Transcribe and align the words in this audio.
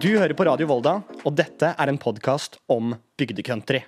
Du 0.00 0.08
hører 0.16 0.32
på 0.32 0.46
Radio 0.46 0.64
Volda, 0.64 0.94
og 1.28 1.34
dette 1.36 1.74
er 1.76 1.90
en 1.90 1.98
podkast 2.00 2.54
om 2.72 2.94
bygdecountry. 3.20 3.82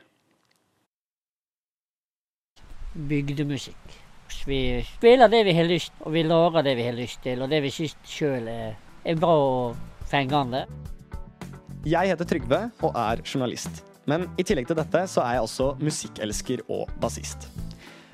Bygdemusikk. 2.93 3.95
Vi 4.45 4.59
spiller 4.91 5.33
det 5.33 5.41
vi 5.49 5.55
har 5.57 5.65
lyst 5.71 6.05
og 6.05 6.13
vi 6.13 6.27
lager 6.27 6.67
det 6.67 6.75
vi 6.77 6.85
har 6.85 6.99
lyst 6.99 7.23
til, 7.25 7.41
og 7.41 7.49
det 7.49 7.63
vi 7.65 7.73
syns 7.73 7.97
sjøl 8.05 8.51
er, 8.51 8.77
er 9.09 9.17
bra 9.23 9.39
og 9.41 10.05
fengende. 10.11 10.67
Jeg 11.89 12.13
heter 12.13 12.29
Trygve 12.29 12.61
og 12.85 12.93
er 12.93 13.25
journalist. 13.25 13.81
Men 14.05 14.29
i 14.37 14.45
tillegg 14.45 14.69
til 14.69 14.83
dette 14.83 15.07
så 15.09 15.25
er 15.25 15.39
jeg 15.39 15.47
også 15.49 15.71
musikkelsker 15.81 16.67
og 16.69 16.93
bassist. 17.01 17.49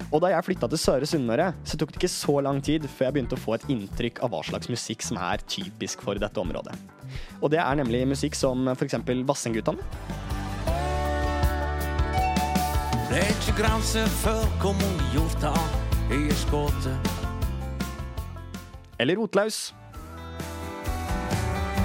Og 0.08 0.22
da 0.24 0.30
jeg 0.32 0.46
flytta 0.46 0.68
til 0.72 0.80
Søre 0.80 1.08
Sunnmøre, 1.08 1.50
så 1.68 1.76
tok 1.76 1.90
det 1.92 2.00
ikke 2.00 2.12
så 2.12 2.38
lang 2.44 2.62
tid 2.64 2.86
før 2.88 3.08
jeg 3.08 3.16
begynte 3.18 3.36
å 3.36 3.42
få 3.42 3.56
et 3.58 3.66
inntrykk 3.72 4.22
av 4.24 4.32
hva 4.32 4.40
slags 4.46 4.70
musikk 4.72 5.04
som 5.04 5.20
er 5.20 5.42
typisk 5.50 6.04
for 6.06 6.20
dette 6.20 6.40
området. 6.40 6.76
Og 7.42 7.52
det 7.52 7.60
er 7.60 7.80
nemlig 7.80 8.06
musikk 8.08 8.38
som 8.38 8.70
f.eks. 8.72 8.96
Vassendgutane. 9.28 9.84
Det 13.08 13.20
er 13.24 13.30
ikke 13.32 13.54
grenser 13.62 14.08
for 14.20 14.48
hvor 14.62 14.74
mange 14.80 15.10
hjorter 15.14 15.56
jeg 16.10 16.28
er 16.28 16.40
skutt. 16.40 16.88
Eller 19.00 19.16
Rotlaus. 19.16 19.74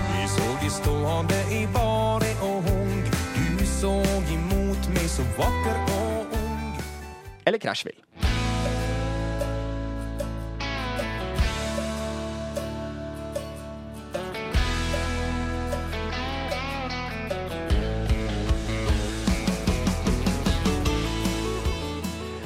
Vi 0.10 0.28
så 0.36 0.48
de 0.64 0.72
stående 0.72 1.40
i 1.52 1.64
bare 1.76 2.32
og 2.42 2.64
hung. 2.68 2.96
Du 3.36 3.66
så 3.68 3.94
imot 4.36 4.90
meg 4.96 5.08
så 5.12 5.28
vakker 5.40 5.84
og 6.00 6.40
ung. 6.40 6.82
Eller 7.46 7.60
Crashville. 7.60 8.03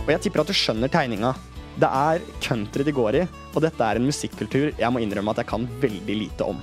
Og 0.08 0.14
jeg 0.14 0.24
tipper 0.24 0.40
at 0.40 0.48
du 0.48 0.56
skjønner 0.56 0.88
tegninga. 0.88 1.34
Det 1.78 1.88
er 1.92 2.24
country 2.40 2.86
de 2.88 2.94
går 2.96 3.20
i, 3.20 3.24
og 3.52 3.60
dette 3.62 3.84
er 3.84 4.00
en 4.00 4.08
musikkultur 4.08 4.70
jeg 4.72 4.92
må 4.94 5.02
innrømme 5.04 5.34
at 5.36 5.42
jeg 5.44 5.50
kan 5.50 5.66
veldig 5.82 6.16
lite 6.24 6.48
om. 6.48 6.62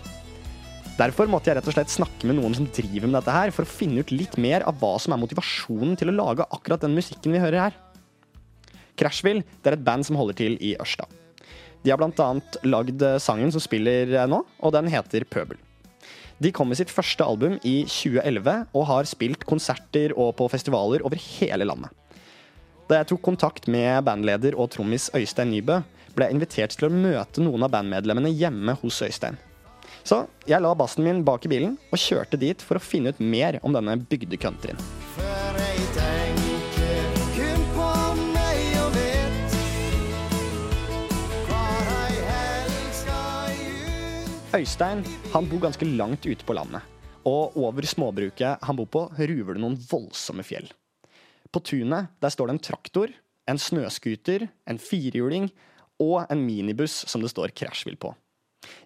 Derfor 0.97 1.28
måtte 1.28 1.50
jeg 1.50 1.59
rett 1.59 1.69
og 1.69 1.75
slett 1.77 1.92
snakke 1.92 2.31
med 2.31 2.39
noen 2.39 2.56
som 2.56 2.69
driver 2.72 3.05
med 3.11 3.19
dette 3.19 3.34
her, 3.34 3.53
for 3.53 3.67
å 3.67 3.70
finne 3.70 4.00
ut 4.00 4.15
litt 4.15 4.39
mer 4.41 4.65
av 4.65 4.78
hva 4.81 4.95
som 5.03 5.12
er 5.12 5.20
motivasjonen 5.20 5.92
til 6.00 6.09
å 6.09 6.17
lage 6.17 6.47
akkurat 6.56 6.87
den 6.87 6.97
musikken 6.97 7.34
vi 7.34 7.42
hører 7.42 7.67
her. 7.67 7.77
Crashville 8.97 9.45
det 9.61 9.70
er 9.72 9.77
et 9.77 9.84
band 9.84 10.06
som 10.09 10.17
holder 10.17 10.39
til 10.39 10.56
i 10.65 10.72
Ørsta. 10.81 11.05
De 11.84 11.92
har 11.92 12.00
bl.a. 12.00 12.28
lagd 12.65 13.05
sangen 13.20 13.53
som 13.53 13.61
spiller 13.61 14.15
nå, 14.31 14.41
og 14.41 14.72
den 14.72 14.89
heter 14.89 15.27
Pøbel. 15.28 15.61
De 16.41 16.50
kom 16.55 16.72
med 16.72 16.81
sitt 16.81 16.91
første 16.91 17.27
album 17.27 17.59
i 17.61 17.83
2011 17.91 18.65
og 18.72 18.89
har 18.89 19.11
spilt 19.11 19.45
konserter 19.47 20.17
og 20.17 20.33
på 20.41 20.48
festivaler 20.50 21.05
over 21.05 21.20
hele 21.20 21.69
landet. 21.69 21.92
Da 22.85 22.99
jeg 23.01 23.09
tok 23.15 23.23
kontakt 23.25 23.65
med 23.73 24.03
bandleder 24.05 24.57
og 24.61 24.69
trommis 24.75 25.07
Øystein 25.17 25.49
Nybø, 25.55 25.79
ble 26.15 26.27
jeg 26.29 26.37
invitert 26.37 26.75
til 26.77 26.91
å 26.91 26.93
møte 26.93 27.41
noen 27.41 27.65
av 27.65 27.73
bandmedlemmene 27.73 28.33
hjemme 28.37 28.77
hos 28.83 29.01
Øystein. 29.07 29.39
Så 30.05 30.27
jeg 30.45 30.61
la 30.61 30.75
bassen 30.77 31.07
min 31.07 31.23
bak 31.25 31.47
i 31.49 31.53
bilen 31.55 31.79
og 31.89 32.01
kjørte 32.03 32.37
dit 32.41 32.61
for 32.61 32.77
å 32.77 32.85
finne 32.85 33.15
ut 33.15 33.25
mer 33.25 33.57
om 33.65 33.73
denne 33.73 33.97
bygdecountryen. 34.05 34.77
Øystein 44.55 45.01
han 45.33 45.49
bor 45.51 45.65
ganske 45.65 45.89
langt 45.97 46.29
ute 46.29 46.45
på 46.45 46.55
landet. 46.55 46.85
Og 47.25 47.56
over 47.56 47.89
småbruket 47.89 48.61
han 48.61 48.77
bor 48.77 48.93
på, 48.93 49.09
ruver 49.17 49.56
det 49.56 49.65
noen 49.65 49.81
voldsomme 49.89 50.44
fjell. 50.44 50.69
På 51.54 51.62
tunet 51.62 52.10
der 52.19 52.32
står 52.34 52.50
det 52.50 52.56
en 52.56 52.65
traktor, 52.66 53.10
en 53.47 53.60
snøscooter, 53.60 54.48
en 54.66 54.81
firehjuling 54.82 55.47
og 56.03 56.25
en 56.26 56.41
minibuss 56.42 57.04
som 57.06 57.22
det 57.22 57.31
står 57.31 57.54
Crashville 57.54 58.00
på. 58.00 58.10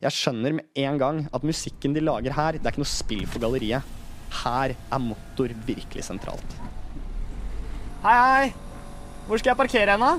Jeg 0.02 0.12
skjønner 0.12 0.58
med 0.58 0.82
en 0.82 0.98
gang 1.00 1.22
at 1.32 1.46
musikken 1.46 1.94
de 1.96 2.02
lager 2.04 2.34
her, 2.36 2.58
det 2.58 2.66
er 2.66 2.74
ikke 2.74 2.82
noe 2.82 2.90
spill 2.90 3.24
for 3.30 3.40
galleriet. 3.40 3.94
Her 4.42 4.74
er 4.76 5.00
motor 5.00 5.54
virkelig 5.64 6.04
sentralt. 6.04 6.58
Hei, 8.04 8.16
hei! 8.18 8.50
Hvor 9.28 9.40
skal 9.40 9.54
jeg 9.54 9.60
parkere 9.62 9.94
hen, 9.94 10.04
da? 10.04 10.12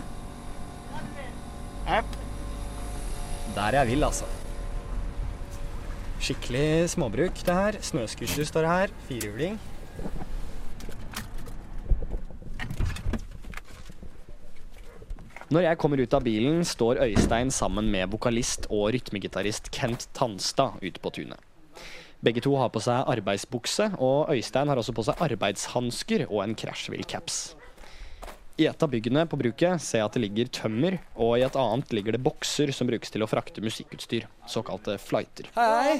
Yep. 1.89 2.17
Der 3.59 3.77
jeg 3.77 3.91
vil, 3.91 4.07
altså. 4.09 4.25
Skikkelig 6.19 6.89
småbruk, 6.95 7.45
det 7.45 7.61
her. 7.61 7.79
Snøscooter 7.85 8.49
står 8.49 8.67
her. 8.69 8.97
Firehjuling. 9.07 9.61
Når 15.49 15.63
jeg 15.65 15.77
kommer 15.81 15.97
ut 15.97 16.13
av 16.13 16.21
bilen, 16.21 16.59
står 16.61 16.99
Øystein 17.07 17.49
sammen 17.49 17.87
med 17.89 18.11
vokalist 18.13 18.67
og 18.69 18.91
rytmegitarist 18.93 19.71
Kent 19.73 20.03
Tanstad 20.13 20.75
ute 20.83 21.01
på 21.01 21.09
tunet. 21.15 21.41
Begge 22.21 22.43
to 22.45 22.51
har 22.59 22.69
på 22.69 22.81
seg 22.85 23.07
arbeidsbukse, 23.09 23.87
og 23.97 24.29
Øystein 24.29 24.69
har 24.69 24.77
også 24.77 24.93
på 24.93 25.07
seg 25.07 25.23
arbeidshansker 25.25 26.27
og 26.27 26.43
en 26.43 26.53
Crashville-caps. 26.53 27.39
I 28.61 28.67
et 28.69 28.85
av 28.85 28.91
byggene 28.93 29.23
på 29.31 29.39
bruket 29.41 29.81
ser 29.81 30.03
jeg 30.03 30.05
at 30.11 30.17
det 30.19 30.21
ligger 30.27 30.51
tømmer, 30.53 30.99
og 31.17 31.31
i 31.39 31.45
et 31.47 31.57
annet 31.57 31.95
ligger 31.97 32.13
det 32.13 32.21
bokser 32.27 32.69
som 32.75 32.91
brukes 32.91 33.09
til 33.09 33.25
å 33.25 33.29
frakte 33.31 33.63
musikkutstyr, 33.65 34.27
såkalte 34.45 34.99
flighter. 35.01 35.49
Hei, 35.55 35.69
hei! 35.87 35.95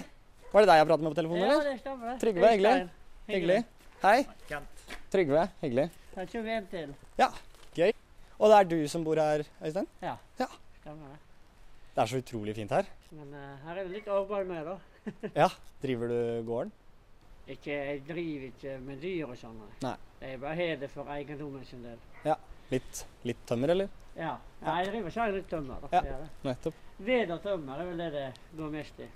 Var 0.52 0.62
det 0.62 0.70
deg 0.70 0.84
jeg 0.84 0.90
pratet 0.92 1.08
med 1.08 1.16
på 1.16 1.20
telefonen, 1.24 1.48
eller? 1.48 1.64
Ja, 1.64 1.72
det 1.72 1.82
stemmer. 1.82 2.20
Trygve, 2.22 2.54
hyggelig. 2.54 2.76
Hyggelig. 3.34 3.58
Hei. 4.04 4.20
Trygve, 5.10 5.48
hyggelig. 5.66 5.88
Jeg 6.20 6.32
kjører 6.36 6.48
vi 6.52 6.56
en 6.60 6.70
til. 6.76 6.94
Ja, 7.18 7.32
gøy. 7.80 7.98
Og 8.40 8.52
det 8.52 8.58
er 8.58 8.68
du 8.72 8.78
som 8.88 9.04
bor 9.04 9.20
her, 9.20 9.44
Øystein? 9.60 9.88
Ja. 10.02 10.16
Ja. 10.40 10.48
Stemmer 10.80 11.12
det. 11.12 11.18
Det 11.96 12.04
er 12.04 12.12
så 12.12 12.20
utrolig 12.22 12.56
fint 12.56 12.72
her. 12.72 12.88
Men 13.12 13.34
uh, 13.36 13.66
her 13.66 13.80
er 13.82 13.84
det 13.84 13.98
litt 13.98 14.08
arbeid 14.08 14.48
med, 14.48 14.70
da. 14.70 14.78
Ja. 15.44 15.50
Driver 15.84 16.12
du 16.12 16.20
gården? 16.48 16.72
Ikke, 17.50 17.74
jeg 17.74 18.02
driver 18.08 18.46
ikke 18.52 18.78
med 18.86 19.02
dyr 19.02 19.26
og 19.28 19.38
sånn. 19.40 19.60
Nei. 19.84 19.96
Jeg 20.22 20.40
bare 20.40 20.56
har 20.56 20.80
det 20.80 20.90
for 20.94 21.12
eiendommen 21.12 21.66
sin 21.68 21.84
del. 21.84 22.00
Litt, 22.70 23.04
litt 23.26 23.40
tømmer, 23.50 23.74
eller? 23.74 23.90
Ja. 24.14 24.36
ja 24.62 24.76
jeg 24.80 24.92
driver 24.92 25.12
ikke 25.12 25.30
litt 25.36 25.50
tømmer. 25.50 25.84
Da. 25.84 25.92
Ja. 25.98 26.02
Det 26.06 26.18
det. 26.24 26.32
Nettopp. 26.48 26.82
Ved 27.10 27.32
og 27.34 27.44
tømmer 27.44 27.82
er 27.82 27.90
vel 27.90 28.04
det 28.04 28.10
det 28.14 28.28
går 28.60 28.74
mest 28.76 29.04
i. 29.04 29.08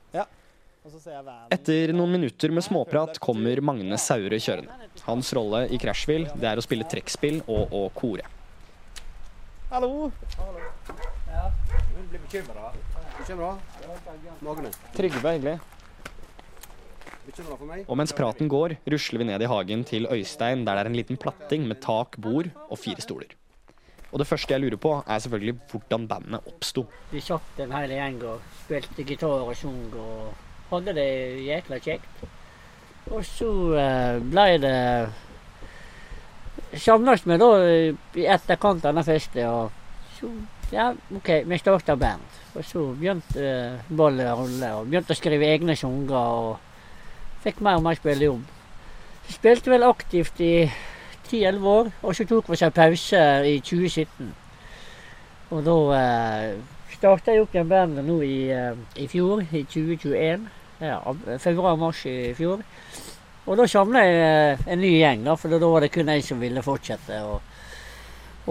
Og 0.84 0.91
så 0.91 1.00
ser 1.00 1.16
jeg. 1.16 1.35
Etter 1.55 1.94
noen 1.95 2.11
minutter 2.17 2.51
med 2.51 2.66
småprat 2.66 3.19
kommer 3.23 3.61
Magne 3.63 4.00
Saure 4.01 4.40
kjørende. 4.44 4.91
Hans 5.05 5.31
rolle 5.38 5.67
i 5.72 5.79
Crashville 5.79 6.34
det 6.35 6.50
er 6.50 6.59
å 6.59 6.66
spille 6.66 6.88
trekkspill 6.91 7.45
og 7.47 7.72
å 7.72 7.85
kore. 7.95 8.28
Hallo! 9.73 10.11
Du 10.45 12.01
blir 12.09 12.19
bekymra. 12.19 12.67
Bekymra? 13.17 13.56
Magne. 14.45 14.69
Trygve, 14.94 15.31
hyggelig. 15.34 15.53
Bekymra 17.25 17.57
for 17.57 17.66
meg? 17.72 17.81
Og 17.88 17.97
mens 17.97 18.13
praten 18.13 18.51
går, 18.53 18.75
rusler 18.94 19.23
vi 19.23 19.28
ned 19.31 19.41
i 19.41 19.50
hagen 19.50 19.81
til 19.89 20.06
Øystein, 20.13 20.61
der 20.67 20.78
det 20.78 20.84
er 20.84 20.91
en 20.91 21.00
liten 21.00 21.17
platting 21.17 21.66
med 21.66 21.81
tak, 21.81 22.19
bord 22.22 22.51
og 22.67 22.78
fire 22.84 23.01
stoler. 23.01 23.34
Og 24.11 24.22
det 24.22 24.29
første 24.29 24.53
jeg 24.53 24.61
lurer 24.61 24.78
på, 24.78 24.94
er 25.07 25.25
selvfølgelig 25.25 25.57
hvordan 25.72 26.07
bandet 26.13 26.53
oppsto. 26.53 26.85
Vi 27.09 27.25
satt 27.25 27.66
en 27.66 27.73
hel 27.73 27.97
gjeng 27.97 28.22
og 28.29 28.45
spilte 28.61 29.09
gitar 29.09 29.50
og 29.50 29.57
sang 29.57 29.97
og 29.97 30.69
hadde 30.69 31.00
det 31.01 31.11
jækla 31.50 31.81
kjekt. 31.81 32.25
Og 33.09 33.25
så 33.25 33.50
eh, 33.81 34.22
ble 34.22 34.50
det 34.61 34.78
Samles 36.79 37.25
vi 37.28 37.38
da 37.38 37.50
eh, 37.61 37.94
i 38.17 38.25
etterkant 38.25 38.84
av 38.84 38.91
denne 38.91 39.06
festen, 39.06 39.47
og 39.47 39.72
så 40.17 40.34
Ja, 40.73 40.88
OK, 41.13 41.28
vi 41.46 41.58
starta 41.61 41.93
band. 41.96 42.23
Og 42.58 42.66
så 42.66 42.81
begynte 42.97 43.43
eh, 43.46 43.91
ballet 43.93 44.31
å 44.31 44.40
rulle, 44.40 44.72
og 44.73 44.87
begynte 44.90 45.14
å 45.14 45.17
skrive 45.17 45.52
egne 45.53 45.75
sanger. 45.78 46.16
og 46.17 47.43
Fikk 47.43 47.61
mer 47.61 47.78
og 47.78 47.85
mer 47.85 47.99
spillejobb. 47.99 48.41
Så 49.28 49.35
spilte 49.37 49.70
vel 49.70 49.85
aktivt 49.85 50.41
i 50.41 50.53
10-11 51.29 51.67
år, 51.70 51.91
og 52.02 52.16
så 52.16 52.25
tok 52.25 52.49
vi 52.49 52.59
en 52.66 52.73
pause 52.73 53.22
i 53.49 53.59
2017. 53.59 54.34
Og 55.53 55.61
da 55.67 55.78
eh, 55.99 56.58
starta 56.96 57.35
jeg 57.35 57.46
opp 57.46 57.53
igjen 57.53 57.70
bandet 57.70 58.08
nå 58.08 58.17
i, 58.25 58.37
eh, 58.49 58.73
i 58.97 59.08
fjor, 59.11 59.43
i 59.52 59.64
2021. 59.70 60.49
Ja, 60.81 60.97
Februar-mars 61.40 62.02
i 62.09 62.34
fjor. 62.37 62.66
Og 63.43 63.57
da 63.59 63.66
samla 63.67 64.03
jeg 64.05 64.19
eh, 64.23 64.67
en 64.72 64.79
ny 64.79 64.91
gjeng, 65.01 65.25
da, 65.25 65.35
for 65.40 65.51
da 65.51 65.59
var 65.67 65.84
det 65.84 65.91
kun 65.91 66.11
jeg 66.13 66.23
som 66.23 66.40
ville 66.40 66.63
fortsette. 66.63 67.19
Og, 67.28 67.41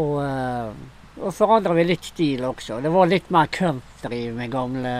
og, 0.03 0.17
eh, 0.21 1.23
og 1.23 1.33
forandra 1.37 1.77
vi 1.79 1.87
litt 1.89 2.11
stil 2.13 2.45
også. 2.45 2.81
Det 2.85 2.93
var 2.93 3.09
litt 3.09 3.31
mer 3.33 3.49
country 3.53 4.27
med 4.37 4.53
gamle 4.53 4.95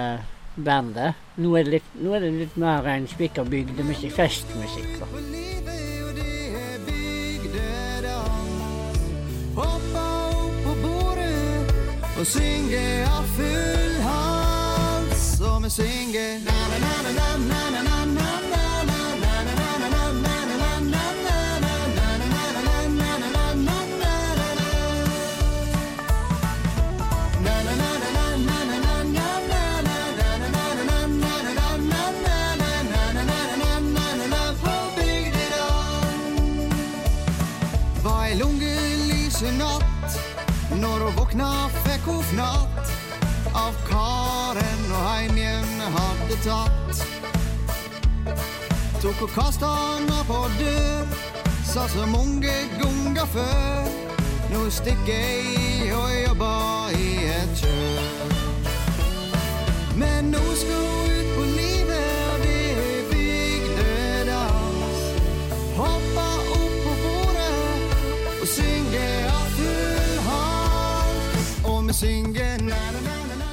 bandet. 0.55 1.21
Nå 1.37 1.57
er 1.59 1.69
det 1.69 1.77
litt, 1.77 1.93
er 2.01 2.25
det 2.25 2.33
litt 2.39 2.57
mer 2.61 2.83
reinspikka 2.87 3.45
bygdemusikk, 3.45 4.17
festmusikk. 4.17 5.01
da. 5.01 5.07
Hoppa 9.53 10.05
opp 10.33 10.63
på 10.65 10.73
bordet 10.81 11.75
og 12.17 12.25
synge 12.25 12.81
av 13.05 13.27
full 13.37 13.99
hals 14.07 15.27
Og 15.45 15.59
vi 15.67 15.75
synger 15.77 16.39
na 16.47 16.63
når 40.83 41.05
hun 41.07 41.17
våkna, 41.17 41.49
fikk 41.87 42.07
hun 42.11 42.23
fnatt 42.33 42.91
av 43.55 43.77
karen 43.87 44.83
og 44.91 45.03
heim 45.07 45.37
igjen 45.39 45.83
hadde 45.97 46.39
tatt. 46.43 47.03
Tok 49.03 49.23
og 49.27 49.33
kasta 49.35 49.71
på 50.27 50.41
dør, 50.59 51.15
sa 51.67 51.87
så 51.91 52.07
mange 52.11 52.55
gonger 52.81 53.27
før. 53.35 53.91
Nå 54.53 54.67
stikker 54.71 55.23
jeg 55.23 55.95
og 55.97 56.11
jobbar 56.19 56.99
i 56.99 57.11
et 57.39 57.63
kjør. 57.63 58.37
Men 59.97 60.33
nå 60.35 60.45
skal 60.59 60.87
hun 60.91 61.22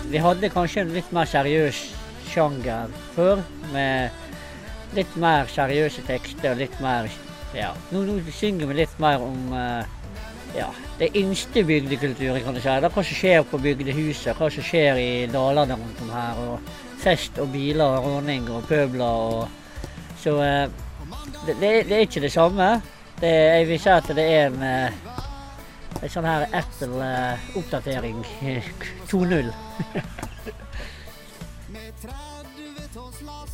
Vi 0.10 0.18
hadde 0.18 0.50
kanskje 0.50 0.82
en 0.82 0.94
litt 0.96 1.10
mer 1.14 1.28
seriøs 1.30 1.80
sjanger 2.32 2.90
før, 3.14 3.44
med 3.74 4.96
litt 4.98 5.12
mer 5.22 5.50
seriøse 5.54 6.02
tekster 6.08 6.58
litt 6.58 6.76
mer 6.82 7.10
Ja, 7.54 7.72
nå, 7.90 8.04
nå 8.06 8.16
synger 8.34 8.70
vi 8.70 8.76
litt 8.78 8.98
mer 9.02 9.22
om 9.26 9.54
eh, 9.58 9.86
ja, 10.54 10.68
det 11.00 11.12
yngste 11.18 11.64
bygdekulturen, 11.66 12.42
kan 12.46 12.54
du 12.58 12.62
si. 12.62 12.70
Hva 12.70 12.92
som 12.94 13.18
skjer 13.18 13.46
på 13.50 13.58
bygdehuset, 13.62 14.38
hva 14.38 14.50
som 14.54 14.66
skjer 14.66 15.02
i 15.02 15.10
dalene 15.34 15.78
rundt 15.78 16.04
om 16.06 16.12
her. 16.14 16.42
og 16.46 16.76
Fest 17.02 17.38
og 17.42 17.50
biler 17.54 17.98
og 17.98 18.06
råning 18.06 18.50
og 18.54 18.66
pøbler 18.70 19.26
og 19.34 19.48
Så 20.20 20.36
eh, 20.44 20.70
det, 21.46 21.56
det, 21.62 21.70
det 21.90 21.98
er 21.98 22.06
ikke 22.06 22.26
det 22.26 22.34
samme. 22.34 22.70
Det, 23.22 23.30
jeg 23.30 23.68
vil 23.70 23.82
si 23.82 23.94
at 23.94 24.10
det 24.16 24.26
er 24.26 24.50
en 24.50 24.66
eh, 25.96 26.04
en 26.04 26.14
sånn 26.14 26.28
her 26.30 26.48
Apple-oppdatering 26.62 28.24
2.0. 29.10 29.54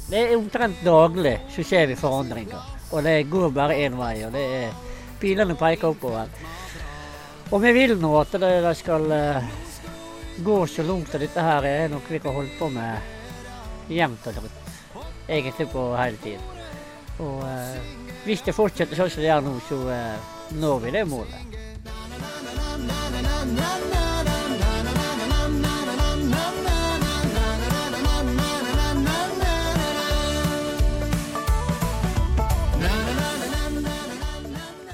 Det 0.05 0.19
er 0.21 0.35
omtrent 0.37 0.83
daglig 0.85 1.33
så 1.49 1.63
ser 1.65 1.87
vi 1.89 1.95
forandringer. 1.97 2.61
Og 2.93 3.01
det 3.03 3.23
går 3.29 3.49
bare 3.55 3.77
én 3.81 3.95
vei, 3.97 4.13
og 4.27 4.35
det 4.35 4.43
er 4.59 4.75
pilene 5.19 5.55
peker 5.57 5.95
oppover. 5.95 6.29
Og 7.51 7.61
vi 7.61 7.71
vil 7.73 7.95
nå 8.01 8.11
at 8.19 8.35
det, 8.37 8.51
det 8.65 8.73
skal 8.77 9.11
eh, 9.13 9.49
gå 10.45 10.57
så 10.69 10.85
langt 10.85 11.13
at 11.15 11.25
dette 11.25 11.41
her 11.41 11.67
er 11.69 11.89
noe 11.89 12.05
vi 12.09 12.21
kan 12.21 12.35
holde 12.37 12.53
på 12.59 12.69
med 12.73 13.91
jevnt 13.93 14.29
og 14.29 14.39
trutt. 14.39 14.61
Egentlig 15.27 15.67
på 15.73 15.87
hele 15.97 16.21
tiden. 16.21 16.53
Og 17.25 17.41
eh, 17.49 17.91
hvis 18.25 18.45
det 18.45 18.55
fortsetter 18.57 18.97
sånn 18.97 19.11
som 19.13 19.25
det 19.25 19.33
er 19.33 19.45
nå, 19.45 19.55
så 19.69 19.81
eh, 19.93 20.33
når 20.61 20.81
vi 20.85 20.95
det 20.97 21.05
målet. 21.09 21.44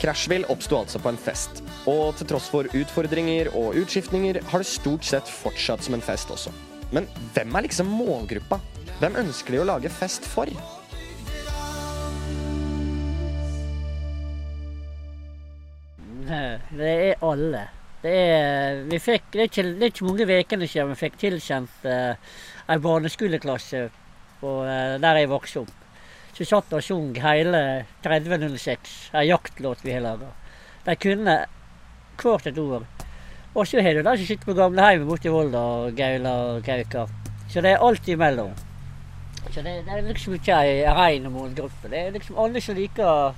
Crashville 0.02 0.50
oppsto 0.50 0.80
altså 0.82 0.98
på 0.98 1.12
en 1.12 1.18
fest, 1.22 1.60
og 1.86 2.16
til 2.18 2.28
tross 2.32 2.48
for 2.50 2.66
utfordringer 2.74 3.52
og 3.54 3.78
utskiftninger 3.84 4.40
har 4.50 4.64
det 4.64 4.70
stort 4.70 5.06
sett 5.06 5.30
fortsatt 5.30 5.86
som 5.86 5.94
en 5.94 6.02
fest 6.02 6.32
også. 6.34 6.54
Men 6.92 7.06
hvem 7.36 7.54
er 7.56 7.68
liksom 7.68 7.92
målgruppa? 8.00 8.58
Hvem 8.98 9.20
ønsker 9.22 9.54
de 9.54 9.62
å 9.62 9.68
lage 9.70 9.92
fest 9.94 10.26
for? 10.26 10.50
Det 16.72 16.90
er 17.12 17.22
alle. 17.22 17.68
Det 18.02 18.14
er, 18.18 18.98
fikk, 18.98 19.28
det 19.34 19.44
er 19.44 19.50
ikke, 19.50 19.64
det 19.78 19.86
er 19.86 19.92
ikke 19.92 20.08
mange 20.08 20.26
ukene 20.26 20.68
siden 20.70 20.90
vi 20.90 21.02
fikk 21.04 21.20
tilkjent 21.22 21.84
uh, 21.86 22.32
en 22.72 22.82
barneskoleklasse 22.82 23.84
på, 24.42 24.54
eh, 24.66 24.96
der 25.02 25.20
jeg 25.20 25.30
vokste 25.30 25.62
opp. 25.62 25.74
Så 26.34 26.48
satt 26.48 26.74
og 26.74 26.82
sang 26.82 27.12
hele 27.22 27.62
3006, 28.02 28.96
en 29.14 29.28
jaktlåt 29.28 29.84
vi 29.86 29.94
har 29.94 30.02
laga. 30.02 30.32
De 30.88 30.96
kunne 30.98 31.36
hvert 32.22 32.48
et 32.50 32.58
ord. 32.62 32.88
Og 33.54 33.68
så 33.68 33.84
har 33.84 33.94
du 33.94 34.02
de 34.02 34.16
som 34.18 34.26
sitter 34.26 34.48
på 34.48 34.56
gamleheimet 34.58 35.08
borte 35.10 35.28
i 35.28 35.34
Volda 35.34 35.62
og 35.84 35.96
gauler 35.98 36.56
og 36.56 36.66
kauker. 36.66 37.12
Så 37.52 37.62
det 37.62 37.76
er 37.76 37.86
alt 37.86 38.08
imellom. 38.08 38.56
Så 39.52 39.62
det, 39.62 39.82
det 39.86 39.94
er 39.98 40.08
liksom 40.08 40.38
ikke 40.38 40.58
ei 40.64 40.82
rein 40.88 41.28
målgruppe. 41.34 41.92
Det 41.92 42.00
er 42.00 42.16
liksom 42.16 42.40
alle 42.40 42.64
som 42.64 42.80
liker 42.80 43.36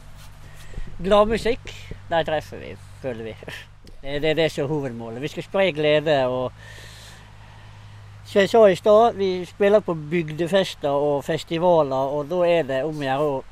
gladmusikk. 1.01 1.75
De 2.12 2.25
treffer 2.27 2.62
vi, 2.62 2.75
føler 3.01 3.31
vi. 3.31 3.38
Det, 4.03 4.21
det 4.21 4.29
er 4.29 4.35
det 4.35 4.51
som 4.51 4.65
er 4.65 4.67
hovedmålet. 4.67 5.21
Vi 5.21 5.27
skal 5.27 5.44
spre 5.44 5.71
glede 5.71 6.25
og 6.27 6.51
Som 8.25 8.39
jeg 8.39 8.50
sa 8.50 8.65
i 8.67 8.75
stad, 8.75 9.13
vi 9.13 9.45
spiller 9.45 9.79
på 9.79 9.94
bygdefester 9.94 10.89
og 10.89 11.23
festivaler, 11.23 11.95
og 11.95 12.29
da 12.29 12.39
er 12.47 12.63
det 12.63 12.79
om 12.83 12.97
å 12.97 13.03
gjøre 13.03 13.25
å 13.27 13.44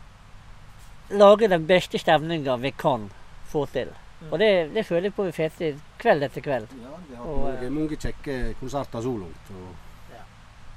lage 1.19 1.50
den 1.51 1.68
beste 1.68 2.00
stemninga 2.00 2.56
vi 2.57 2.71
kan 2.71 3.09
få 3.51 3.65
til. 3.65 3.92
Og 4.31 4.39
det, 4.39 4.71
det 4.74 4.86
føler 4.88 5.09
jeg 5.09 5.13
på 5.13 5.27
vi 5.27 5.36
får 5.36 5.53
til 5.57 5.77
kveld 6.00 6.24
etter 6.24 6.42
kveld. 6.42 6.74
Ja, 6.81 6.97
vi 7.09 7.15
har 7.19 7.27
Og, 7.27 7.44
mange, 7.44 7.69
mange 7.69 8.00
kjekke 8.00 8.56
konserter 8.59 9.01
så 9.04 9.15
langt. 9.18 9.54
Og 9.54 10.18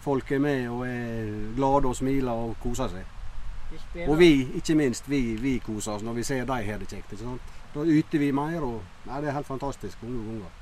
Folk 0.04 0.32
er 0.32 0.38
med 0.38 0.68
og 0.68 0.86
er 0.86 1.30
glade 1.56 1.88
og 1.88 1.96
smiler 1.96 2.32
og 2.32 2.56
koser 2.60 2.90
seg. 2.92 4.08
Og 4.08 4.18
vi, 4.18 4.32
ikke 4.58 4.74
minst, 4.76 5.08
vi, 5.08 5.22
vi 5.40 5.58
koser 5.64 5.96
oss 5.96 6.02
når 6.04 6.18
vi 6.18 6.26
ser 6.28 6.44
de 6.44 6.58
har 6.66 6.82
det 6.82 6.90
kjekt. 6.90 7.12
ikke 7.12 7.22
sant? 7.24 7.53
Da 7.74 7.84
yter 7.90 8.22
vi 8.22 8.30
mer, 8.34 8.62
og 8.62 9.08
nei, 9.08 9.20
det 9.22 9.30
er 9.30 9.38
helt 9.38 9.48
fantastisk. 9.48 10.02
Unge 10.06 10.20
unger. 10.36 10.52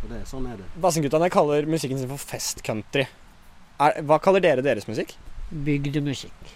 Så 0.00 0.10
det, 0.10 0.20
sånn 0.30 0.46
er 0.50 0.60
det. 0.60 0.66
Vassendguttene 0.82 1.30
kaller 1.32 1.66
musikken 1.70 1.98
sin 1.98 2.10
for 2.10 2.22
festcountry. 2.22 3.06
Hva 3.76 4.20
kaller 4.22 4.44
dere 4.44 4.64
deres 4.64 4.86
musikk? 4.88 5.16
Bygdemusikk. 5.50 6.52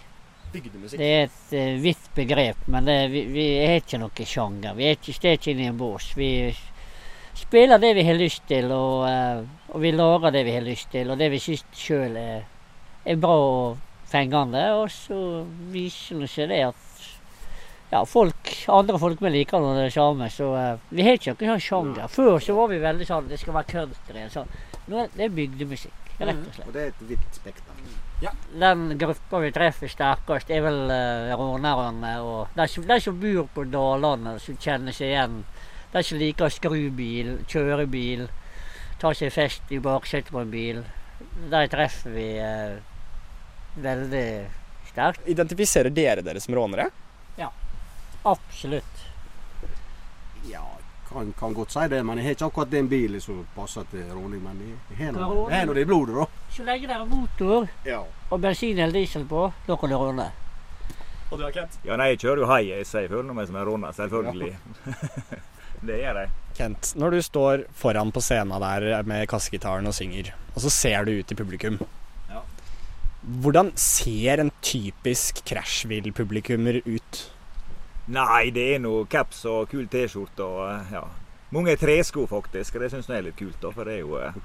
Bygdemusikk. 0.53 0.99
Det 0.99 1.09
er 1.09 1.25
et 1.27 1.55
uh, 1.55 1.81
vidt 1.83 2.09
begrep, 2.15 2.63
men 2.71 2.87
det, 2.87 2.97
vi, 3.13 3.25
vi 3.33 3.45
er 3.61 3.79
ikke 3.81 3.99
noen 4.01 4.27
sjanger. 4.27 4.77
Vi 4.77 4.87
er 4.87 4.97
ikke, 4.97 5.15
står 5.17 5.37
ikke 5.37 5.53
inne 5.53 5.65
i 5.65 5.71
en 5.71 5.79
bås. 5.79 6.11
Vi 6.17 6.31
spiller 7.41 7.81
det 7.81 7.93
vi 7.97 8.05
har 8.07 8.19
lyst 8.19 8.47
til, 8.49 8.71
og, 8.75 9.05
uh, 9.07 9.73
og 9.73 9.83
vi 9.83 9.93
lager 9.95 10.35
det 10.37 10.45
vi 10.47 10.55
har 10.55 10.65
lyst 10.65 10.91
til, 10.93 11.11
og 11.11 11.19
det 11.19 11.31
vi 11.33 11.41
syns 11.43 11.65
sjøl 11.77 12.17
er, 12.19 12.47
er 13.03 13.19
bra 13.21 13.37
og 13.41 14.07
fengende. 14.11 14.63
Og 14.79 14.87
så 14.93 15.19
viser 15.73 16.23
det 16.23 16.31
seg 16.31 16.51
det 16.51 16.63
at 16.69 16.90
ja, 17.91 18.05
folk, 18.05 18.51
andre 18.71 18.99
folk 18.99 19.21
vi 19.21 19.29
liker 19.33 19.65
det 19.75 19.89
samme, 19.91 20.29
så 20.31 20.45
uh, 20.55 20.83
vi 20.89 21.03
har 21.03 21.17
ikke 21.17 21.33
noen 21.35 21.59
sånn 21.59 21.65
sjanger. 21.65 22.11
Før 22.11 22.37
så 22.39 22.55
var 22.55 22.69
vi 22.71 22.77
veldig 22.79 23.07
sånn 23.07 23.27
det 23.27 23.39
skal 23.41 23.57
være 23.57 23.67
country. 23.73 24.23
Sånn. 24.31 24.53
Nå 24.87 25.01
er 25.01 25.11
det 25.11 25.25
er 25.25 25.33
bygdemusikk, 25.35 26.13
rett 26.21 26.39
og 26.39 26.53
slett. 26.55 26.69
Og 26.69 26.77
det 26.77 26.85
er 26.85 26.93
et 26.93 27.01
vidt 27.09 27.35
spekter. 27.35 27.81
Den 28.61 28.85
gruppa 29.01 29.41
vi 29.41 29.49
treffer 29.51 29.91
sterkest, 29.91 30.53
er 30.53 30.63
vel 30.63 30.79
uh, 30.87 31.33
rånerne 31.35 32.13
og 32.23 32.55
de 32.55 32.69
som, 32.71 32.87
de 32.87 32.99
som 33.03 33.19
bor 33.19 33.51
på 33.57 33.67
dalene, 33.73 34.37
som 34.39 34.61
kjenner 34.61 34.95
seg 34.95 35.11
igjen. 35.11 35.41
De 35.91 36.05
som 36.07 36.21
liker 36.21 36.47
å 36.47 36.53
skru 36.53 36.85
bil, 36.95 37.33
kjøre 37.51 37.89
bil, 37.91 38.27
ta 39.03 39.11
seg 39.17 39.35
fest 39.35 39.67
i 39.75 39.81
baksetet 39.83 40.31
på 40.31 40.45
en 40.45 40.53
bil. 40.53 40.83
De 41.51 41.67
treffer 41.75 42.15
vi 42.15 42.31
uh, 42.39 42.79
veldig 43.83 44.25
sterkt. 44.93 45.27
Identifiserer 45.27 45.91
dere 45.91 46.23
dere 46.23 46.39
som 46.39 46.55
rånere? 46.55 46.87
Absolutt. 48.25 49.05
Ja, 50.49 50.63
kan, 51.09 51.33
kan 51.39 51.53
godt 51.53 51.71
si 51.73 51.87
det, 51.91 52.03
men 52.05 52.17
jeg 52.17 52.25
har 52.25 52.35
ikke 52.37 52.45
akkurat 52.51 52.71
den 52.71 52.87
bilen 52.91 53.21
som 53.21 53.41
passer 53.55 53.83
til 53.91 54.05
råning. 54.13 54.41
Men 54.43 54.61
jeg 54.89 55.05
har 55.05 55.11
nå- 55.17 55.49
jeg 55.51 55.67
det 55.67 55.81
i 55.81 55.89
blodet, 55.89 56.15
da. 56.15 56.25
Så 56.55 56.63
lenge 56.67 56.87
det 56.87 56.95
er 56.95 57.05
motor 57.05 57.67
Ja. 57.85 58.03
og 58.29 58.41
bensin 58.41 58.77
eller 58.79 58.93
diesel 58.93 59.25
på, 59.25 59.51
da 59.67 59.75
kan 59.75 59.89
du 59.89 59.95
råne. 59.97 60.31
Og 61.31 61.37
du 61.39 61.43
har 61.45 61.51
Kent? 61.51 61.77
Ja, 61.85 61.95
nei, 61.95 62.09
jeg 62.11 62.19
kjører 62.19 62.37
jo 62.43 62.47
high, 62.47 62.83
så 62.83 62.99
jeg 63.01 63.09
føler 63.09 63.33
meg 63.33 63.47
som 63.47 63.55
en 63.55 63.65
råner, 63.65 63.91
selvfølgelig. 63.95 64.55
det 65.87 65.99
gjør 66.01 66.19
jeg. 66.19 66.29
Kent, 66.57 66.93
når 66.99 67.09
du 67.11 67.21
står 67.23 67.63
foran 67.73 68.11
på 68.11 68.19
scenen 68.21 68.59
der 68.59 69.03
med 69.07 69.27
kassegitaren 69.31 69.87
og 69.87 69.93
synger, 69.95 70.33
og 70.55 70.61
så 70.61 70.69
ser 70.69 71.05
du 71.05 71.11
ut 71.19 71.31
i 71.31 71.35
publikum. 71.35 71.79
Ja. 72.29 72.41
Hvordan 73.23 73.71
ser 73.79 74.39
en 74.43 74.51
typisk 74.61 75.39
Crashville-publikummer 75.47 76.81
ut? 76.85 77.30
Nei, 78.11 78.49
det 78.51 78.63
er 78.75 78.81
noe 78.83 79.05
caps 79.07 79.45
og 79.47 79.69
kul 79.71 79.85
T-skjorte 79.91 80.43
og 80.43 80.63
eh, 80.67 80.95
ja. 80.97 81.03
Mange 81.55 81.75
tresko, 81.79 82.25
faktisk. 82.27 82.79
Det 82.79 82.89
syns 82.91 83.07
jeg 83.07 83.19
er 83.19 83.25
litt 83.29 83.37
kult, 83.39 83.59
da, 83.61 83.71
for 83.75 83.87
det 83.87 83.97
er 83.97 84.01
jo 84.03 84.17
eh, 84.19 84.39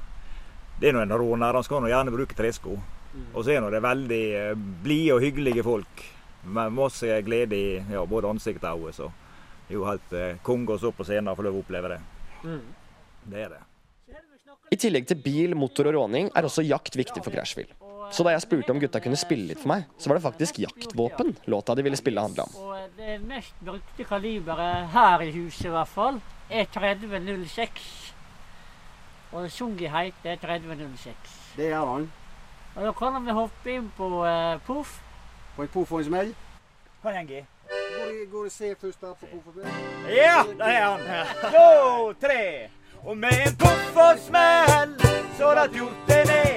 Det 0.78 0.90
er 0.90 0.94
nå 0.94 1.02
en 1.02 1.14
råner, 1.18 1.56
han 1.56 1.66
skal 1.66 1.82
nå 1.82 1.90
gjerne 1.90 2.14
bruke 2.14 2.37
tresko. 2.38 2.76
Og 3.32 3.38
så 3.42 3.54
er 3.54 3.64
nå 3.64 3.70
det 3.73 3.80
veldig 3.82 4.25
eh, 4.38 4.52
blide 4.85 5.16
og 5.16 5.25
hyggelige 5.25 5.64
folk. 5.66 6.04
Med 6.46 6.75
masse 6.76 7.20
glede 7.26 7.58
i 7.58 7.70
ja, 7.90 8.04
både 8.06 8.30
ansiktet 8.30 8.68
og 8.70 8.87
øyet. 8.87 9.00
Så 9.00 9.11
det 9.66 9.75
er 9.75 9.80
jo 9.80 9.88
helt 9.88 10.12
konge 10.46 10.76
å 10.76 10.78
stå 10.78 10.92
på 10.94 11.06
scenen 11.08 11.32
og 11.32 11.40
få 11.40 11.49
lov 11.49 11.58
å 11.58 11.64
oppleve 11.64 11.90
det. 11.96 12.02
Det 13.26 13.40
er 13.49 13.56
det. 13.56 13.64
I 14.70 14.78
tillegg 14.78 15.11
til 15.11 15.18
bil, 15.23 15.58
motor 15.58 15.90
og 15.90 15.99
råning 15.99 16.30
er 16.35 16.46
også 16.46 16.62
jakt 16.66 16.94
viktig 16.99 17.23
for 17.25 17.35
Crashville. 17.35 17.75
Så 18.12 18.22
da 18.25 18.30
jeg 18.34 18.42
spurte 18.44 18.70
om 18.70 18.80
gutta 18.80 19.00
kunne 19.02 19.18
spille 19.18 19.48
litt 19.50 19.60
for 19.62 19.68
meg, 19.72 19.86
så 19.98 20.08
var 20.10 20.18
det 20.18 20.25
faktisk 20.26 20.58
jaktvåpen 20.62 21.34
låta 21.50 21.75
de 21.75 21.82
ville 21.86 21.98
spille 21.98 22.20
handla 22.22 22.44
om. 22.46 22.54
Og 22.62 22.96
det 22.96 23.16
mest 23.26 23.54
brukte 23.64 24.04
kaliberet 24.06 24.88
her 24.94 25.25
i 25.26 25.30
huset 25.34 25.66
i 25.70 25.75
hvert 25.75 25.88
fall 25.90 26.20
er 26.50 26.68
3006. 26.70 28.12
Og 29.32 29.50
sunget 29.50 29.90
heter 29.90 30.36
3006. 30.42 31.34
Det 31.56 31.70
gjør 31.72 31.90
han. 31.94 32.06
Og 32.76 32.84
da 32.84 32.92
kan 32.92 33.18
vi 33.26 33.32
hoppe 33.32 33.75
inn 33.75 33.90
på 33.96 34.08
uh, 34.22 34.56
Poff. 34.66 34.98
På 35.56 35.64
en 35.64 35.68
poff 35.72 35.92
og 35.92 36.02
en 36.02 36.04
smell. 36.10 36.34
Kan 37.02 37.14
jeg 37.14 37.26
gi? 37.26 37.44
Går 38.30 38.44
det- 38.44 38.44
det 38.44 38.52
C 38.52 38.75
først 38.80 39.00
der 39.00 39.14
på 39.14 39.26
poff 39.32 39.46
og 39.46 39.52
smell? 39.54 40.14
Ja, 40.14 40.42
der 40.58 40.64
er 40.64 40.96
han. 40.96 41.26
To, 41.52 42.12
tre. 42.26 42.68
Og 43.04 43.16
med 43.16 43.46
en 43.46 43.56
puff 43.56 43.96
og 43.96 44.18
smell 44.18 44.96
så 45.38 45.54
datt 45.54 45.72
hjorten 45.72 46.26
ned. 46.30 46.55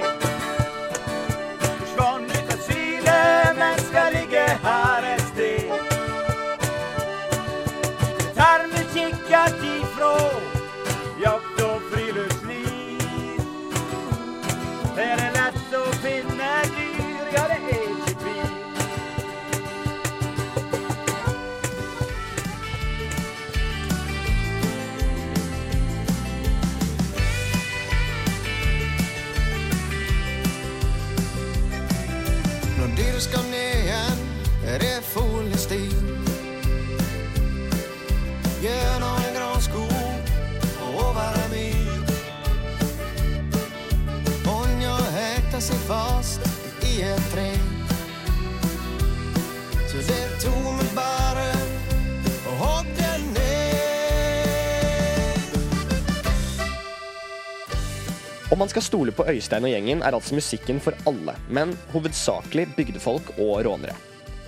Om 58.60 58.66
man 58.66 58.68
skal 58.68 58.82
stole 58.84 59.12
på 59.16 59.24
Øystein 59.24 59.64
og 59.64 59.70
gjengen, 59.72 60.02
er 60.04 60.12
altså 60.12 60.34
musikken 60.36 60.82
for 60.84 60.92
alle, 61.08 61.32
men 61.48 61.70
hovedsakelig 61.94 62.66
bygdefolk 62.76 63.30
og 63.38 63.62
rånere. 63.64 63.94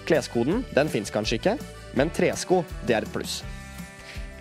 Kleskoden 0.05 0.59
den 0.77 0.91
fins 0.93 1.09
kanskje 1.09 1.39
ikke, 1.39 1.55
men 1.97 2.13
tresko 2.13 2.59
det 2.85 2.99
er 2.99 3.07
et 3.07 3.15
pluss. 3.15 3.39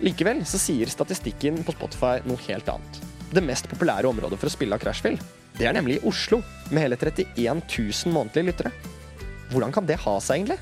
Likevel 0.04 0.42
så 0.44 0.60
sier 0.60 0.92
statistikken 0.92 1.62
på 1.64 1.72
Spotify 1.72 2.20
noe 2.28 2.44
helt 2.50 2.68
annet. 2.68 3.00
Det 3.32 3.40
mest 3.46 3.70
populære 3.70 4.10
området 4.12 4.36
for 4.42 4.50
å 4.50 4.52
spille 4.52 4.76
av 4.76 4.84
Crashfield, 4.84 5.24
det 5.56 5.70
er 5.70 5.78
nemlig 5.78 6.02
i 6.02 6.04
Oslo, 6.10 6.42
med 6.68 6.84
hele 6.84 6.98
31 7.00 7.64
000 7.64 8.12
månedlige 8.12 8.50
lyttere. 8.50 8.74
Hvordan 9.54 9.72
kan 9.72 9.88
det 9.88 10.02
ha 10.04 10.18
seg, 10.20 10.42
egentlig? 10.42 10.60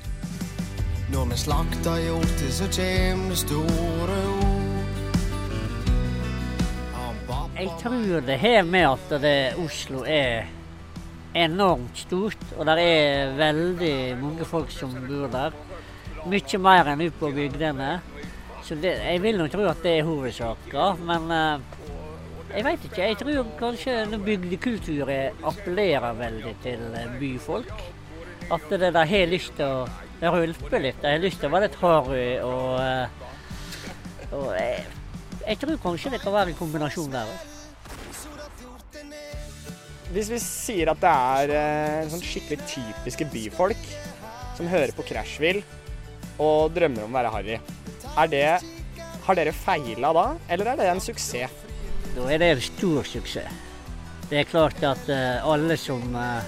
Når 1.11 1.33
vi 1.33 1.41
slakter 1.43 1.99
hjorter, 2.05 2.55
så 2.61 2.71
kjem 2.79 3.27
det 3.27 3.41
store 3.43 4.21
ord. 4.37 4.40
Jeg 7.61 7.75
tror 7.77 8.23
det 8.25 8.39
har 8.41 8.63
med 8.65 8.87
at 8.89 9.11
det, 9.21 9.53
Oslo 9.61 9.99
er 10.09 10.47
enormt 11.37 11.99
stort, 11.99 12.41
og 12.57 12.65
det 12.65 12.73
er 12.81 13.35
veldig 13.37 13.97
mange 14.17 14.47
folk 14.49 14.71
som 14.73 14.95
bor 15.05 15.27
der. 15.29 15.53
Mye 16.25 16.59
mer 16.63 16.89
enn 16.89 17.03
ute 17.03 17.19
på 17.19 17.29
bygdene. 17.35 17.91
Så 18.65 18.79
det, 18.81 18.95
jeg 19.05 19.21
vil 19.21 19.37
nok 19.37 19.53
tro 19.53 19.67
at 19.69 19.83
det 19.85 19.93
er 19.99 20.07
hovedsaken, 20.09 21.03
men 21.05 21.35
eh, 21.35 21.85
jeg 22.55 22.65
veit 22.65 22.87
ikke. 22.89 23.03
Jeg 23.03 23.19
tror 23.21 23.53
kanskje 23.61 24.21
bygdekulturen 24.25 25.45
appellerer 25.53 26.17
veldig 26.17 26.55
til 26.65 26.81
eh, 26.97 27.13
byfolk. 27.21 27.85
At 28.57 28.73
det 28.73 28.89
har 28.97 29.29
lyst 29.29 29.53
til 29.61 29.85
å 30.25 30.33
rølpe 30.33 30.81
litt. 30.81 30.97
De 31.05 31.13
har 31.13 31.21
lyst 31.21 31.37
til 31.37 31.51
å 31.51 31.53
være 31.53 31.69
litt 31.69 31.79
harry 31.85 32.25
og, 32.41 32.81
eh, 32.81 34.33
og 34.33 34.49
jeg, 34.57 34.83
jeg 35.45 35.61
tror 35.61 35.81
kanskje 35.85 36.17
det 36.17 36.23
kan 36.25 36.39
være 36.39 36.55
en 36.55 36.61
kombinasjon 36.65 37.13
der 37.13 37.29
òg. 37.37 37.50
Hvis 40.11 40.27
vi 40.27 40.39
sier 40.43 40.91
at 40.91 40.99
det 40.99 41.11
er 41.11 41.51
eh, 41.55 42.09
sånn 42.11 42.23
skikkelig 42.25 42.59
typiske 42.67 43.27
byfolk 43.31 43.83
som 44.57 44.67
hører 44.67 44.91
på 44.95 45.05
Crashville 45.07 45.63
og 46.41 46.73
drømmer 46.75 47.05
om 47.05 47.13
å 47.13 47.19
være 47.19 47.31
harry, 47.31 47.59
Har 49.21 49.37
dere 49.37 49.53
feila 49.53 50.11
da, 50.11 50.25
eller 50.49 50.71
er 50.71 50.79
det 50.79 50.89
en 50.91 50.99
suksess? 50.99 51.53
Da 52.15 52.25
er 52.27 52.41
det 52.41 52.49
en 52.51 52.63
stor 52.65 53.07
suksess. 53.07 53.61
Det 54.27 54.41
er 54.41 54.49
klart 54.49 54.83
at 54.83 55.07
uh, 55.11 55.47
alle 55.47 55.77
som 55.79 56.01
uh, 56.15 56.43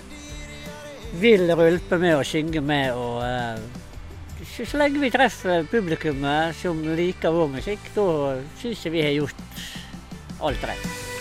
vil 1.22 1.48
rølpe 1.56 2.00
med 2.02 2.18
og 2.18 2.26
synge 2.28 2.60
med 2.64 2.92
og 2.98 3.22
uh, 3.24 4.44
så, 4.44 4.66
så 4.66 4.82
lenge 4.82 5.00
vi 5.00 5.14
treffer 5.14 5.64
publikummet 5.72 6.58
som 6.60 6.84
liker 6.98 7.32
vår 7.32 7.56
musikk, 7.56 7.92
da 7.96 8.08
syns 8.60 8.84
jeg 8.84 8.98
vi 8.98 9.08
har 9.08 9.18
gjort 9.22 9.44
alt 10.44 10.68
rett. 10.68 11.13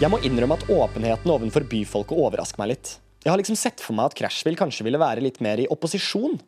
Jeg 0.00 0.08
må 0.08 0.16
innrømme 0.24 0.56
at 0.56 0.62
åpenheten 0.72 1.28
overfor 1.28 1.64
byfolket 1.68 2.16
overrasker 2.16 2.56
meg 2.62 2.70
litt. 2.70 2.94
Jeg 3.20 3.28
har 3.28 3.36
liksom 3.36 3.58
sett 3.60 3.82
for 3.84 3.92
meg 3.92 4.08
at 4.08 4.14
Crashville 4.16 4.56
kanskje 4.56 4.86
ville 4.86 5.00
være 5.00 5.20
litt 5.20 5.42
mer 5.44 5.60
i 5.60 5.66
opposisjon. 5.68 6.38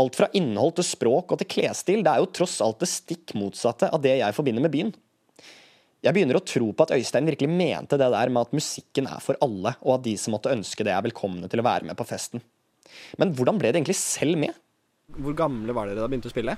Alt 0.00 0.16
fra 0.16 0.30
innhold 0.32 0.78
til 0.78 0.86
språk 0.88 1.34
og 1.34 1.42
til 1.42 1.50
klesstil, 1.52 2.00
det 2.00 2.08
er 2.08 2.22
jo 2.22 2.30
tross 2.32 2.54
alt 2.64 2.80
det 2.80 2.88
stikk 2.88 3.34
motsatte 3.36 3.90
av 3.92 4.00
det 4.00 4.14
jeg 4.22 4.38
forbinder 4.38 4.64
med 4.64 4.72
byen. 4.72 4.94
Jeg 6.00 6.16
begynner 6.16 6.40
å 6.40 6.44
tro 6.54 6.70
på 6.72 6.86
at 6.86 6.96
Øystein 6.96 7.28
virkelig 7.28 7.52
mente 7.52 8.00
det 8.00 8.08
der 8.16 8.32
med 8.32 8.48
at 8.48 8.56
musikken 8.56 9.10
er 9.12 9.20
for 9.20 9.36
alle, 9.44 9.74
og 9.84 9.98
at 9.98 10.08
de 10.08 10.16
som 10.16 10.32
måtte 10.32 10.56
ønske 10.56 10.80
det, 10.88 10.96
er 10.96 11.04
velkomne 11.04 11.52
til 11.52 11.60
å 11.60 11.68
være 11.68 11.92
med 11.92 12.00
på 12.00 12.08
festen. 12.08 12.40
Men 13.20 13.36
hvordan 13.36 13.60
ble 13.60 13.74
det 13.74 13.82
egentlig 13.82 14.00
selv 14.00 14.40
med? 14.40 14.56
Hvor 15.20 15.36
gamle 15.36 15.76
var 15.76 15.92
dere 15.92 16.00
da 16.00 16.08
begynte 16.08 16.32
å 16.32 16.34
spille? 16.34 16.56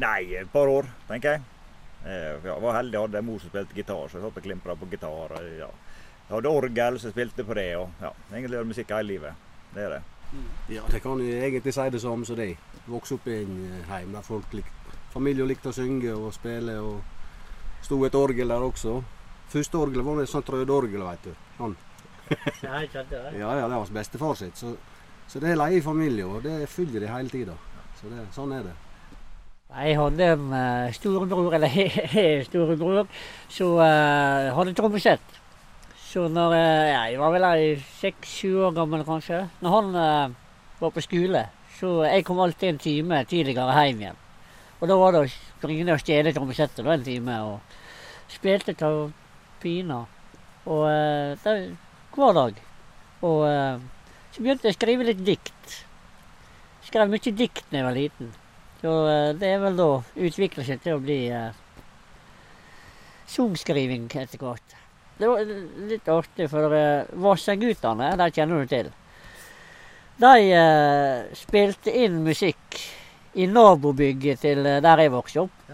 Nei, 0.00 0.32
et 0.40 0.48
par 0.48 0.72
år, 0.80 0.88
tenker 1.12 1.36
jeg. 1.36 1.44
Eh, 2.04 2.36
Jeg 2.44 2.60
var 2.62 2.74
heldig, 2.76 2.92
jeg 2.92 3.00
hadde 3.06 3.18
en 3.18 3.24
mor 3.24 3.38
som 3.40 3.50
spilte 3.50 3.74
gitar, 3.74 4.08
så 4.08 4.18
jeg 4.18 4.24
satt 4.26 4.36
og 4.36 4.42
klimpra 4.42 4.74
på 4.76 4.88
gitar. 4.90 5.32
og 5.32 5.48
Ja. 5.58 5.68
Jeg 6.28 6.36
hadde 6.36 6.48
orgel, 6.48 6.98
så 6.98 7.08
jeg 7.08 7.12
spilte 7.12 7.44
på 7.44 7.54
det. 7.54 7.76
Og, 7.76 7.90
ja, 8.00 8.10
egentlig 8.32 8.56
gjør 8.58 8.64
musikk 8.72 8.88
hele 8.88 9.08
livet. 9.08 9.34
Det 9.74 9.82
er 9.84 9.88
det. 9.88 10.02
Ja, 10.68 10.82
det 10.90 11.00
kan 11.02 11.18
jeg 11.20 11.42
egentlig 11.50 11.74
si 11.74 11.90
det 11.90 12.00
samme 12.00 12.24
som 12.26 12.36
det. 12.36 12.56
Vokste 12.86 13.14
opp 13.14 13.26
i 13.28 13.42
en 13.42 13.56
eh, 13.80 13.88
heim 13.92 14.12
der 14.12 14.22
folk 14.22 14.52
lik, 14.52 14.66
familien 15.12 15.46
likte 15.48 15.68
å 15.68 15.72
synge 15.76 16.12
og 16.16 16.32
spille. 16.34 16.78
og 16.80 17.02
sto 17.84 18.02
et 18.04 18.14
orgel 18.14 18.48
der 18.48 18.60
også. 18.64 19.02
Første 19.48 19.76
orgelet 19.78 20.04
var 20.04 20.22
et 20.22 20.28
sånt 20.28 20.48
rødorgel, 20.48 21.02
veit 21.04 21.22
du. 21.24 21.34
Sånn. 21.58 21.76
Ja, 23.38 23.50
ja, 23.58 23.68
det 23.68 23.76
var 23.76 23.90
bestefar 23.92 24.34
sitt. 24.34 24.56
Så, 24.56 24.76
så 25.28 25.40
det 25.40 25.56
leier 25.56 25.76
i 25.78 25.84
familien, 25.84 26.30
og 26.32 26.42
det 26.42 26.68
følger 26.68 27.00
de 27.04 27.06
hele 27.12 27.28
tida. 27.28 27.52
Så 28.00 28.08
det, 28.08 28.24
sånn 28.32 28.52
er 28.56 28.62
det. 28.62 28.72
Jeg 29.74 29.96
hadde 29.98 30.28
uh, 30.38 30.92
storebror, 30.94 31.56
eller 31.58 31.72
storebror, 32.48 33.08
som 33.50 33.78
uh, 33.80 34.52
hadde 34.54 34.76
trommesett. 34.78 35.40
Så 36.14 36.28
når 36.30 36.52
eh, 36.54 36.92
ja, 36.92 37.00
Jeg 37.10 37.18
var 37.18 37.32
vel 37.34 37.44
seks-sju 37.98 38.60
år 38.68 38.74
gammel, 38.76 39.02
kanskje. 39.02 39.48
Når 39.64 39.72
han 39.74 39.96
eh, 39.98 40.36
var 40.78 40.92
på 40.94 41.02
skole, 41.02 41.40
så 41.74 42.04
jeg 42.06 42.22
kom 42.28 42.38
alltid 42.38 42.68
en 42.68 42.78
time 42.78 43.18
tidligere 43.26 43.74
hjem 43.74 44.04
igjen. 44.04 44.20
Og 44.78 44.86
da 44.90 44.98
var 45.00 45.16
det 45.16 45.24
å 45.24 45.32
springe 45.32 45.88
ned 45.88 45.96
og 45.96 46.04
stjele 46.04 46.30
trommesettet 46.36 46.86
en 46.86 47.02
time, 47.08 47.40
og 47.42 48.30
spilte 48.30 48.76
til 48.78 49.08
pina. 49.64 50.04
Og 50.70 50.84
eh, 50.92 51.34
det, 51.42 51.56
hver 52.14 52.38
dag. 52.38 52.62
Og 53.26 53.42
eh, 53.50 53.82
så 54.30 54.46
begynte 54.46 54.70
jeg 54.70 54.76
å 54.76 54.78
skrive 54.78 55.10
litt 55.10 55.26
dikt. 55.26 55.78
Skrev 56.86 57.10
mye 57.10 57.36
dikt 57.42 57.66
da 57.72 57.80
jeg 57.80 57.88
var 57.90 57.98
liten. 57.98 58.30
Så 58.84 58.94
eh, 59.08 59.30
det 59.40 59.48
er 59.48 59.62
vel 59.62 59.78
da 59.80 59.90
utvikla 60.28 60.64
seg 60.68 60.82
til 60.84 60.98
å 60.98 61.02
bli 61.02 61.22
eh, 61.32 61.54
songskriving 63.32 64.10
etter 64.12 64.42
hvert. 64.42 64.74
Det 65.16 65.30
var 65.30 65.46
litt 65.88 66.08
artig, 66.10 66.48
for 66.50 66.74
uh, 66.74 67.06
Vassendgutane, 67.22 68.10
de 68.18 68.26
kjenner 68.34 68.64
du 68.64 68.70
til. 68.70 68.90
De 70.18 70.32
eh, 70.54 71.30
spilte 71.38 71.94
inn 71.94 72.20
musikk 72.26 72.80
i 73.34 73.46
nabobygget 73.50 74.42
til 74.42 74.66
eh, 74.66 74.82
der 74.82 75.04
jeg 75.04 75.14
vokste 75.14 75.46
opp. 75.46 75.70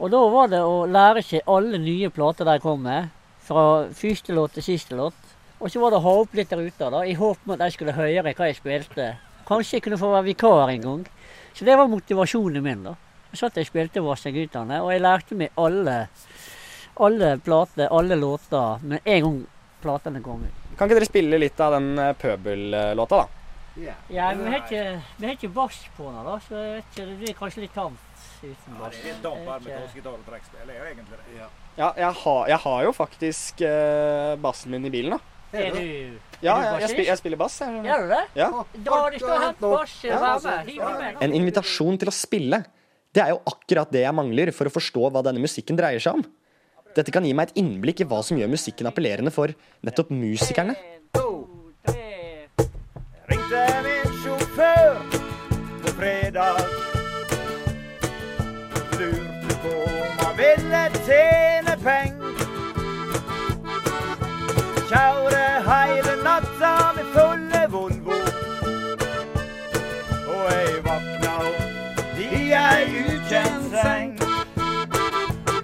Og 0.00 0.12
da 0.12 0.20
var 0.34 0.50
det 0.52 0.60
å 0.62 0.84
lære 0.90 1.24
seg 1.26 1.48
alle 1.50 1.78
nye 1.78 2.10
plater 2.14 2.46
de 2.46 2.58
kom 2.62 2.84
med, 2.86 3.10
fra 3.46 3.86
første 3.94 4.34
låt 4.34 4.58
til 4.58 4.68
siste 4.72 4.98
låt. 4.98 5.16
Og 5.60 5.70
så 5.70 5.82
var 5.82 5.94
det 5.94 6.02
å 6.02 6.06
ha 6.06 6.14
opp 6.22 6.34
litt 6.34 6.50
der 6.50 6.62
ute, 6.62 6.92
da, 6.92 7.02
i 7.06 7.16
håp 7.18 7.46
om 7.46 7.54
at 7.56 7.64
de 7.64 7.70
skulle 7.74 7.96
høre 7.96 8.34
hva 8.34 8.50
jeg 8.50 8.58
spilte. 8.58 9.10
Kanskje 9.50 9.78
jeg 9.80 9.82
kunne 9.88 9.98
få 9.98 10.12
være 10.14 10.28
vikar 10.30 10.70
en 10.76 10.84
gang. 10.84 11.00
Så 11.54 11.66
det 11.66 11.74
var 11.76 11.88
motivasjonen 11.90 12.62
min. 12.62 12.84
da. 12.86 12.94
Jeg 13.32 13.40
satt 13.42 13.58
og 13.58 13.66
spilte 13.66 14.02
Vassendgutane, 14.02 14.78
og 14.82 14.92
jeg 14.94 15.02
lærte 15.02 15.36
meg 15.38 15.50
alle, 15.58 15.96
alle 17.02 17.32
plater, 17.42 17.90
alle 17.94 18.16
låter, 18.18 18.82
med 18.82 19.00
en 19.04 19.22
gang 19.26 19.40
platene 19.82 20.22
kom 20.22 20.42
ut. 20.46 20.56
Kan 20.78 20.88
ikke 20.88 20.98
dere 21.00 21.08
spille 21.08 21.38
litt 21.40 21.60
av 21.62 21.74
den 21.76 21.92
eh, 21.98 22.12
Pøbel-låta, 22.18 23.20
da? 23.22 23.28
Ja, 23.80 23.94
vi 24.10 24.18
har 24.50 24.56
ikke, 24.58 24.80
vi 25.16 25.26
har 25.28 25.34
ikke 25.36 25.50
bass 25.54 25.78
på 25.96 26.08
den, 26.10 26.18
da, 26.26 26.34
så 26.46 26.58
jeg 26.58 26.72
vet 26.74 26.88
ikke, 26.90 27.06
det 27.10 27.18
blir 27.22 27.36
kanskje 27.38 27.62
litt 27.64 27.74
tamt. 27.76 28.06
uten 28.42 28.74
Ja, 28.74 28.78
bass. 28.80 28.96
det 28.96 29.00
er 29.00 29.12
litt 29.12 29.22
damp 29.22 29.38
her 29.46 29.60
med 29.60 29.66
Ikke- 29.70 29.80
kassegitar 29.86 30.12
og 30.18 30.26
trekkspill. 30.26 30.66
Det 30.66 30.74
er 30.74 30.78
jo 30.80 30.88
egentlig 30.90 31.06
det. 31.10 31.48
Ja, 31.78 31.92
jeg 31.96 32.12
har, 32.24 32.40
jeg 32.48 32.58
har 32.66 32.82
jo 32.84 32.92
faktisk 32.92 33.60
eh, 33.62 34.36
bassen 34.42 34.70
min 34.74 34.86
i 34.86 34.90
bilen, 34.90 35.16
da. 35.16 35.18
Er 35.52 35.70
du 35.74 36.18
Ja, 36.40 36.54
Er 36.54 36.62
du 36.62 36.66
jeg, 36.66 36.80
jeg, 36.80 36.90
spiller, 36.90 37.08
jeg 37.10 37.18
spiller 37.20 37.40
bass. 37.40 37.56
Jeg. 37.60 37.82
Gjør 37.84 38.04
du 38.04 38.12
det? 38.14 38.20
Ja. 38.38 38.50
har 38.50 39.10
du 39.10 39.18
skal 39.18 39.42
hatt 39.44 39.58
bass. 39.60 39.96
Vær 40.04 40.44
med. 40.44 40.76
Med. 41.00 41.16
En 41.26 41.34
invitasjon 41.36 41.98
til 42.00 42.08
å 42.08 42.14
spille. 42.14 42.62
Det 43.10 43.22
er 43.24 43.32
jo 43.34 43.40
akkurat 43.50 43.90
det 43.90 44.04
jeg 44.04 44.14
mangler 44.14 44.52
for 44.54 44.70
å 44.70 44.72
forstå 44.72 45.10
hva 45.10 45.24
denne 45.26 45.42
musikken 45.42 45.78
dreier 45.78 46.00
seg 46.02 46.20
om. 46.20 46.24
Dette 46.94 47.12
kan 47.14 47.26
gi 47.26 47.34
meg 47.34 47.50
et 47.50 47.60
innblikk 47.62 48.02
i 48.02 48.06
hva 48.10 48.22
som 48.26 48.38
gjør 48.38 48.50
musikken 48.50 48.88
appellerende 48.90 49.30
for 49.34 49.52
nettopp 49.86 50.10
musikerne. 50.14 50.74
Ringte 53.30 53.64
min 53.86 54.16
sjåfør 54.22 54.96
på 55.82 55.94
fredag. 55.98 56.62
Lurte 58.98 59.58
på 59.62 59.74
om 59.86 60.24
han 60.24 60.34
ville 60.38 60.82
tjene 61.06 61.76
penger. 61.84 62.19
Seng. 73.80 74.12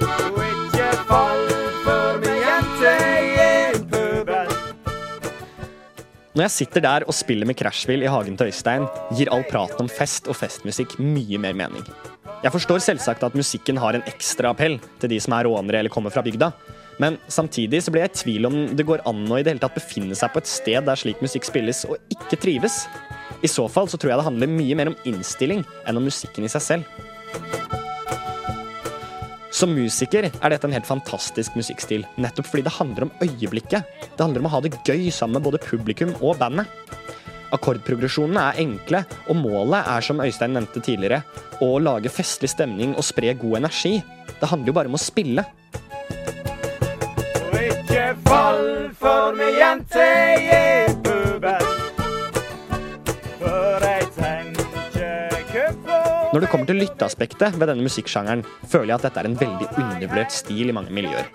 Og 0.07 0.41
ikke 0.45 0.91
fall 1.09 1.45
for 1.85 2.21
min 2.25 2.41
jente, 2.43 2.95
i 3.13 3.47
en 3.47 3.87
pøbel. 3.93 4.53
Når 6.37 6.47
jeg 6.49 6.55
sitter 6.59 6.85
der 6.85 7.07
og 7.09 7.17
spiller 7.17 7.49
med 7.49 7.57
Crashville 7.57 8.05
i 8.05 8.13
hagen 8.13 8.37
til 8.37 8.51
Øystein, 8.53 8.89
gir 9.17 9.33
all 9.33 9.47
praten 9.49 9.87
om 9.87 9.93
fest 9.93 10.29
og 10.29 10.37
festmusikk 10.37 10.99
mye 11.01 11.41
mer 11.41 11.57
mening. 11.57 11.87
Jeg 12.45 12.53
forstår 12.53 12.83
selvsagt 12.85 13.25
at 13.25 13.37
musikken 13.39 13.79
har 13.81 13.97
en 13.97 14.05
ekstra 14.07 14.53
appell 14.53 14.77
til 15.01 15.11
de 15.11 15.21
som 15.23 15.33
er 15.35 15.49
rånere 15.49 15.81
eller 15.81 15.93
kommer 15.93 16.13
fra 16.13 16.23
bygda. 16.23 16.51
Men 17.03 17.17
samtidig 17.29 17.83
så 17.85 17.93
blir 17.93 18.07
jeg 18.07 18.13
i 18.13 18.21
tvil 18.21 18.49
om 18.49 18.59
det 18.77 18.87
går 18.89 19.03
an 19.09 19.25
å 19.29 19.39
i 19.39 19.45
det 19.45 19.55
hele 19.55 19.65
tatt 19.65 19.77
befinne 19.77 20.17
seg 20.17 20.33
på 20.33 20.41
et 20.41 20.49
sted 20.49 20.87
der 20.87 21.01
slik 21.01 21.21
musikk 21.25 21.49
spilles 21.49 21.85
og 21.89 21.97
ikke 22.13 22.39
trives. 22.41 22.85
I 23.45 23.51
så 23.53 23.67
fall 23.73 23.89
så 23.93 24.01
tror 24.01 24.15
jeg 24.15 24.21
det 24.21 24.29
handler 24.29 24.53
mye 24.53 24.79
mer 24.79 24.93
om 24.93 25.01
innstilling 25.09 25.65
enn 25.85 26.01
om 26.01 26.09
musikken 26.09 26.47
i 26.47 26.53
seg 26.53 26.65
selv. 26.65 27.85
Som 29.57 29.73
musiker 29.73 30.27
er 30.29 30.53
dette 30.53 30.69
en 30.69 30.75
helt 30.75 30.89
fantastisk 30.89 31.55
musikkstil, 31.57 32.03
nettopp 32.21 32.51
fordi 32.51 32.67
det 32.67 32.75
handler 32.77 33.07
om 33.07 33.13
øyeblikket. 33.25 33.87
Det 34.05 34.21
handler 34.21 34.43
om 34.43 34.49
å 34.51 34.53
ha 34.53 34.61
det 34.61 34.75
gøy 34.85 35.09
sammen 35.09 35.39
med 35.39 35.47
både 35.47 35.63
publikum 35.65 36.13
og 36.21 36.37
bandet. 36.43 36.69
Akkordprogresjonene 37.57 38.43
er 38.51 38.61
enkle, 38.67 39.01
og 39.31 39.39
målet 39.41 39.89
er, 39.89 40.05
som 40.05 40.21
Øystein 40.21 40.53
nevnte 40.59 40.83
tidligere, 40.85 41.23
å 41.65 41.79
lage 41.81 42.13
festlig 42.13 42.51
stemning 42.53 42.93
og 42.99 43.07
spre 43.07 43.33
god 43.39 43.63
energi. 43.63 43.95
Det 44.37 44.51
handler 44.51 44.69
jo 44.69 44.77
bare 44.77 44.93
om 44.93 44.99
å 44.99 45.01
spille. 45.01 45.47
Og 47.47 47.57
ikke 47.63 48.11
fall 48.29 48.67
for 49.01 49.39
meg, 49.39 49.57
jente, 49.63 50.11
i 50.37 50.86
Når 56.37 56.43
det 56.45 56.49
kommer 56.53 56.69
til 56.69 56.77
lytteaspektet 56.77 57.55
ved 57.57 57.71
denne 57.71 57.81
musikksjangeren, 57.87 58.43
føler 58.69 58.91
jeg 58.91 58.99
at 58.99 59.05
dette 59.07 59.23
er 59.23 59.27
en 59.31 59.37
veldig 59.41 59.69
undervurdert 59.81 60.35
stil 60.37 60.69
i 60.69 60.75
mange 60.77 60.93
miljøer. 60.93 61.31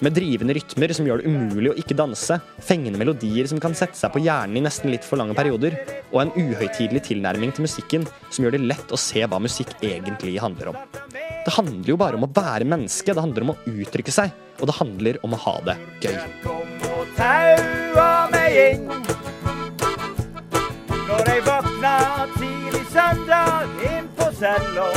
Med 0.00 0.14
drivende 0.16 0.54
rytmer 0.56 0.94
som 0.96 1.04
gjør 1.04 1.20
det 1.20 1.28
umulig 1.28 1.68
å 1.68 1.74
ikke 1.76 1.96
danse, 1.98 2.38
fengende 2.64 2.96
melodier 2.96 3.44
som 3.50 3.60
kan 3.60 3.76
sette 3.76 4.00
seg 4.00 4.08
på 4.14 4.22
hjernen 4.24 4.56
i 4.56 4.62
nesten 4.64 4.88
litt 4.88 5.04
for 5.04 5.20
lange 5.20 5.36
perioder, 5.36 5.76
og 6.14 6.22
en 6.22 6.32
uhøytidelig 6.32 7.02
tilnærming 7.10 7.52
til 7.52 7.66
musikken 7.66 8.08
som 8.30 8.46
gjør 8.46 8.56
det 8.56 8.62
lett 8.70 8.88
å 8.88 9.02
se 9.02 9.20
hva 9.20 9.36
musikk 9.36 9.76
egentlig 9.84 10.38
handler 10.40 10.72
om. 10.72 10.80
Det 11.12 11.52
handler 11.58 11.92
jo 11.92 12.00
bare 12.00 12.16
om 12.16 12.24
å 12.24 12.32
være 12.40 12.64
menneske, 12.72 13.12
det 13.12 13.26
handler 13.26 13.44
om 13.44 13.52
å 13.52 13.60
uttrykke 13.68 14.16
seg, 14.16 14.32
og 14.62 14.72
det 14.72 14.78
handler 14.80 15.20
om 15.28 15.36
å 15.36 15.42
ha 15.44 15.56
det 15.68 15.76
gøy. 16.08 16.16
Når 21.08 21.34
jeg 21.34 21.44
våkna 21.44 21.94
tidlig 22.38 22.86
søndag 22.94 23.84
inn 23.84 24.08
på 24.38 24.46
og 24.46 24.94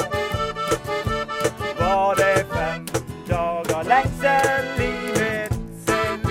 var 1.80 2.14
det 2.14 2.46
fem 2.52 2.86
dager 3.30 3.84
lengsel 3.90 4.82
i 4.86 4.92
mitt 5.16 5.56
sinn. 5.86 6.22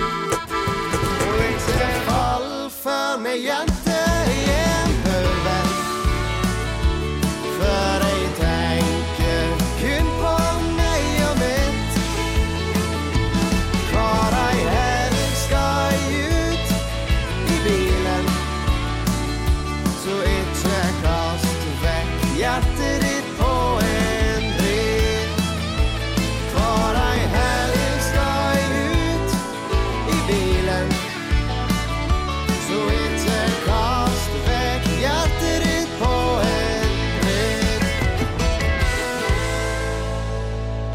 Og 1.27 1.35
ikke 1.49 1.89
Fall 2.07 2.69
for 2.69 3.19
meg, 3.19 3.70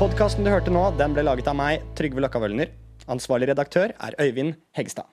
Podkasten 0.06 0.46
du 0.46 0.52
hørte 0.52 0.70
nå, 0.70 0.84
den 0.94 1.16
ble 1.16 1.24
laget 1.26 1.48
av 1.50 1.56
meg, 1.58 1.82
Trygve 1.98 2.22
Løkka 2.22 2.38
Wølner. 2.38 2.68
Ansvarlig 3.10 3.48
redaktør 3.50 3.90
er 3.90 4.14
Øyvind 4.22 4.52
Hegstad. 4.78 5.08